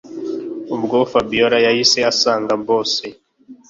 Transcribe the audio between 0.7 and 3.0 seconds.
ubwo fabiora yahise asanga boss